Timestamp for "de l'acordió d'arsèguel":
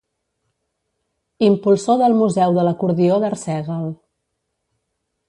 2.57-3.87